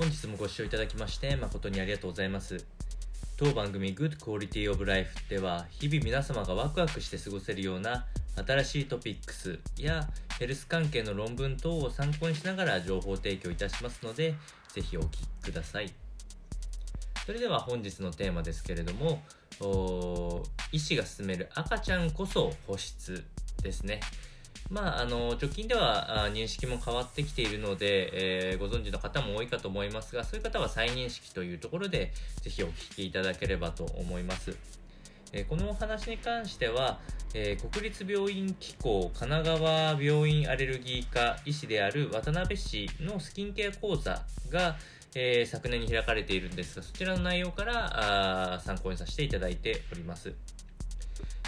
[0.00, 2.64] 本日もご視聴いただきまして誠にありがとうございます。
[3.36, 8.06] 当番組 Good Quality of Life では日々皆様がワクワクして過ごせるような
[8.46, 10.08] 新しいトピックスや
[10.38, 14.36] ヘルス関係の論文等を参考にしながら情報提供いたしますので
[14.72, 15.92] ぜひお聞きください。
[17.26, 19.22] それでは本日のテーマですけれども
[20.72, 23.22] 医師が勧める赤ちゃんこそ保湿
[23.62, 24.00] ですね。
[24.70, 34.56] まあ、あの直近では認識も変わってきているので、えー、ご存知の方も多いかと思いますがそういう方は再認識というところでぜひお聞きいただければと思います、
[35.32, 37.00] えー、このお話に関しては、
[37.34, 44.76] えー、国立病院機構神奈川病院アレルギー科医師である渡辺氏のスキンケア講座が、
[45.16, 50.32] え昨年に開かれているんですがそちらの内容からあ参考にさせていただいております。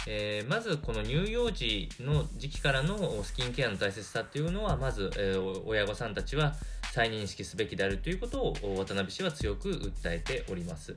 [0.05, 6.53] えー、まずこの乳幼児の時期からのスキンケアの大切さっていうのはまず、えー、親御さんたちは
[6.91, 10.95] 再認識すべきであるということを渡辺氏は強く訴えております。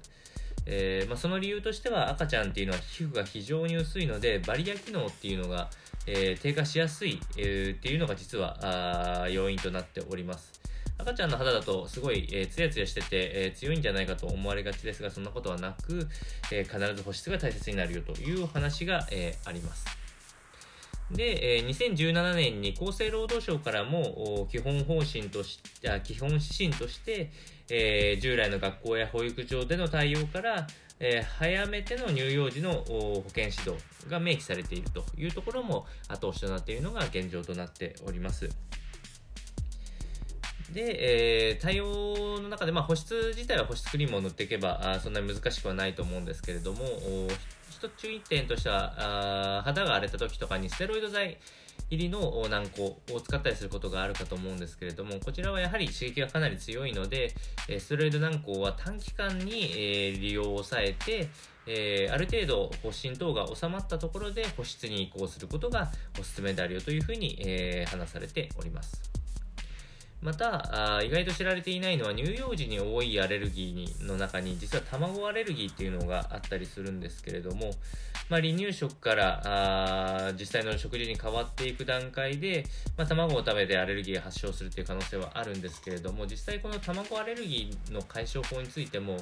[0.69, 5.71] えーまあ、その理由としては赤ちゃんっていうのは皮膚が非常に薄いのでバリア機能っていうのが、
[6.09, 10.66] え、低下しやすい、え、っていうのが実は要因となっております。
[10.99, 16.09] 赤ちゃんの肌だとすごい、えー、ツヤツヤしてて、えー、強いんじゃないかと思われがちですが、そんなことはなく、
[16.53, 19.87] えー、必ず保湿が大切になるよという話が、えー、あります。
[21.11, 27.31] で、えー、2017年に厚生労働省からも基本方針としあ基本指針として、
[27.71, 30.67] えー、従来の学校や保育所での対応から、
[30.99, 33.75] えー、早めての乳幼児の保健指導
[34.09, 38.49] が明記されているというところも後押しとなっているのが現状となっております。
[40.73, 46.85] で、えー、対応の中で、まあ、保湿自体は保湿クリームを塗っていけばあそんなに難しくはないと思うんですけれども
[47.71, 48.95] 一注意点としては
[49.59, 51.37] あ肌が荒れた時とかにステロイド剤
[51.91, 57.35] 入りの軟膏を使ったりすることがあるかと思うんですけれどもこちらはやはり刺激がかなり強いので
[57.79, 61.29] ステロイド軟膏は短期間に、えー、利用を抑えて
[61.69, 69.16] えー、ある程度発疹等が収まったところで保湿に移行することがおすすめであるよというふうに、えー、話されております。
[70.23, 77.71] またあ意外と知られていないのは乳幼児に多いアレルギーにの中に実は卵アレルギーっていうのがあったりするんですけれども、
[78.29, 82.65] まあ、離乳食からあ実際の食事に変わっていく段階で、
[82.97, 89.19] まあ、卵を食べてアレルギーが発症するという可能性はあるんですけれども実際この卵アレルギーの解消法についても、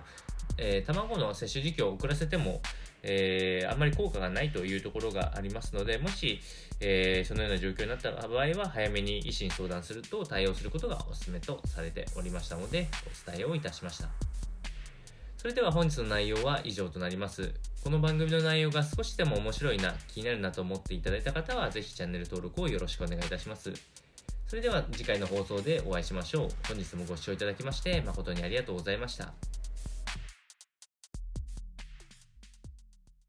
[0.59, 2.61] えー、卵の摂取時期を遅らせても
[3.06, 6.41] えー、あんまり効果がないというところがありますので、もし、
[6.81, 12.88] えー、そのような状況になった場合は、早めに医師に相談すると対応することがお勧めとされておりましたので、
[13.26, 14.09] お伝えをいたしました。
[15.37, 17.53] それでは本日の内容は以上となります。
[17.82, 23.70] この番組の内容が少しでも面白いな、気になるなと思っていただいた方は、ぜひチャンネル登録をよろしくお願いいたします。
[24.47, 26.48] それでは次回の放送でお会いしましょう。
[26.69, 29.53] 本日もご視聴いただきまして誠にありがとうございました。